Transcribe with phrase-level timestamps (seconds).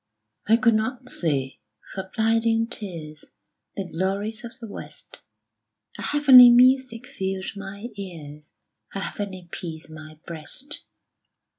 [0.47, 1.59] I could not see,
[1.93, 3.25] for blinding tears,
[3.75, 5.21] The glories of the west:
[5.99, 8.51] A heavenly music filled mine ears,
[8.95, 10.81] A heavenly peace my breast.